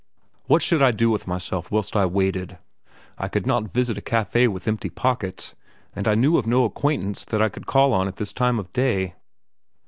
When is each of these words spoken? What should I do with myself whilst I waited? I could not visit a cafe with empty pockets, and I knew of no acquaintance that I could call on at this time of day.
What 0.47 0.63
should 0.63 0.81
I 0.81 0.89
do 0.89 1.11
with 1.11 1.27
myself 1.27 1.69
whilst 1.69 1.95
I 1.95 2.07
waited? 2.07 2.57
I 3.19 3.27
could 3.27 3.45
not 3.45 3.71
visit 3.71 3.99
a 3.99 4.01
cafe 4.01 4.47
with 4.47 4.67
empty 4.67 4.89
pockets, 4.89 5.53
and 5.95 6.07
I 6.07 6.15
knew 6.15 6.37
of 6.37 6.47
no 6.47 6.65
acquaintance 6.65 7.23
that 7.25 7.39
I 7.39 7.49
could 7.49 7.67
call 7.67 7.93
on 7.93 8.07
at 8.07 8.15
this 8.15 8.33
time 8.33 8.57
of 8.57 8.73
day. 8.73 9.13